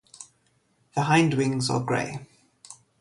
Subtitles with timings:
[0.95, 2.25] The hindwings are grey.